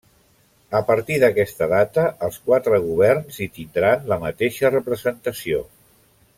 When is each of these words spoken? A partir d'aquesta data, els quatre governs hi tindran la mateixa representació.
A 0.77 0.79
partir 0.87 1.17
d'aquesta 1.23 1.67
data, 1.73 2.07
els 2.29 2.41
quatre 2.49 2.81
governs 2.87 3.39
hi 3.45 3.49
tindran 3.59 4.11
la 4.15 4.21
mateixa 4.27 4.73
representació. 4.77 5.65